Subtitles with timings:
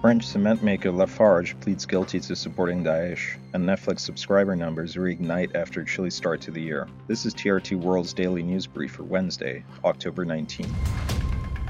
[0.00, 5.82] French cement maker Lafarge pleads guilty to supporting Daesh, and Netflix subscriber numbers reignite after
[5.82, 6.86] chilly start to the year.
[7.08, 10.72] This is TRT World's daily news brief for Wednesday, October 19.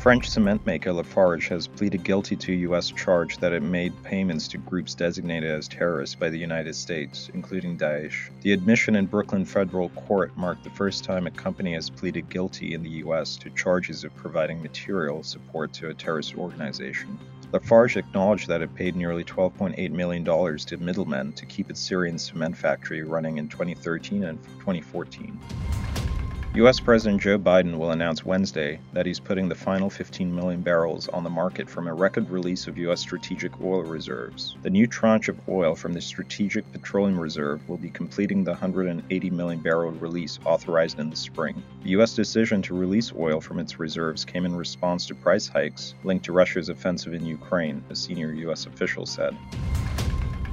[0.01, 2.91] French cement maker Lafarge has pleaded guilty to a U.S.
[2.91, 7.79] charge that it made payments to groups designated as terrorists by the United States, including
[7.79, 8.29] Daesh.
[8.43, 12.75] The admission in Brooklyn federal court marked the first time a company has pleaded guilty
[12.75, 13.39] in the U.S.
[13.39, 17.19] to charges of providing material support to a terrorist organization.
[17.53, 22.57] Lafarge acknowledged that it paid nearly $12.8 million to middlemen to keep its Syrian cement
[22.57, 25.41] factory running in 2013 and 2014.
[26.55, 31.07] US President Joe Biden will announce Wednesday that he's putting the final 15 million barrels
[31.09, 34.57] on the market from a record release of US strategic oil reserves.
[34.63, 39.31] The new tranche of oil from the Strategic Petroleum Reserve will be completing the 180
[39.31, 41.63] million barrel release authorized in the spring.
[41.85, 45.95] The US decision to release oil from its reserves came in response to price hikes
[46.03, 49.37] linked to Russia's offensive in Ukraine, a senior US official said.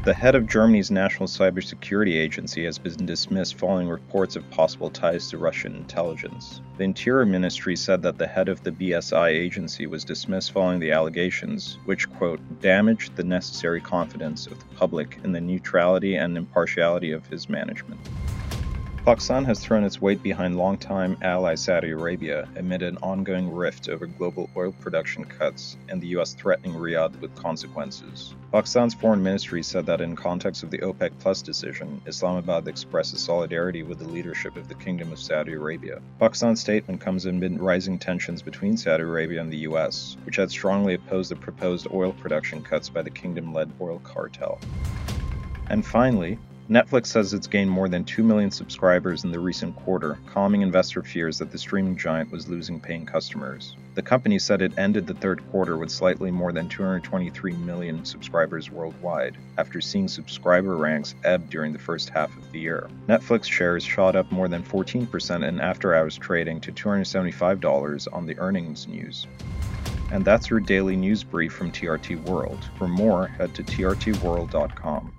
[0.05, 5.31] The head of Germany's National Cybersecurity Agency has been dismissed following reports of possible ties
[5.31, 6.61] to Russian intelligence.
[6.77, 10.91] The Interior Ministry said that the head of the BSI agency was dismissed following the
[10.91, 17.11] allegations, which, quote, damaged the necessary confidence of the public in the neutrality and impartiality
[17.11, 17.99] of his management.
[19.05, 24.07] Pakistan has thrown its weight behind longtime ally Saudi Arabia amid an ongoing rift over
[24.07, 28.33] global oil production cuts and the US threatening Riyadh with consequences.
[28.51, 33.83] Pakistan's foreign ministry said that in context of the OPEC Plus decision, Islamabad expresses solidarity
[33.83, 36.01] with the leadership of the Kingdom of Saudi Arabia.
[36.17, 40.95] Pakistan's statement comes amid rising tensions between Saudi Arabia and the US, which had strongly
[40.95, 44.59] opposed the proposed oil production cuts by the kingdom-led oil cartel.
[45.69, 46.39] And finally,
[46.69, 51.03] Netflix says it's gained more than 2 million subscribers in the recent quarter, calming investor
[51.03, 53.75] fears that the streaming giant was losing paying customers.
[53.93, 58.71] The company said it ended the third quarter with slightly more than 223 million subscribers
[58.71, 62.89] worldwide, after seeing subscriber ranks ebb during the first half of the year.
[63.07, 68.39] Netflix shares shot up more than 14% in after hours trading to $275 on the
[68.39, 69.27] earnings news.
[70.11, 72.67] And that's your daily news brief from TRT World.
[72.79, 75.13] For more, head to trtworld.com.